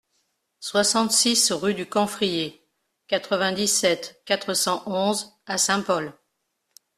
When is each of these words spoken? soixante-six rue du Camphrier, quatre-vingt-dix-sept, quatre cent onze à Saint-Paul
soixante-six 0.59 1.51
rue 1.51 1.75
du 1.75 1.85
Camphrier, 1.87 2.67
quatre-vingt-dix-sept, 3.05 4.23
quatre 4.25 4.55
cent 4.55 4.81
onze 4.87 5.37
à 5.45 5.59
Saint-Paul 5.59 6.17